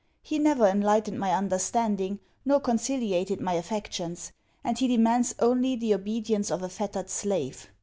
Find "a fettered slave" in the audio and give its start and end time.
6.63-7.69